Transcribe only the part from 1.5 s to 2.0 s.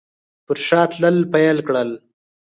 کړل.